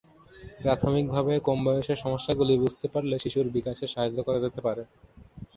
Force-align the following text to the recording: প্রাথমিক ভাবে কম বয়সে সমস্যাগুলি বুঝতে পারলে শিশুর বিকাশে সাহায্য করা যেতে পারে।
প্রাথমিক 0.59 1.05
ভাবে 1.09 1.33
কম 1.47 1.59
বয়সে 1.65 1.93
সমস্যাগুলি 1.95 2.53
বুঝতে 2.63 2.87
পারলে 2.93 3.15
শিশুর 3.23 3.47
বিকাশে 3.55 3.85
সাহায্য 3.87 4.17
করা 4.27 4.39
যেতে 4.45 4.59
পারে। 4.67 4.83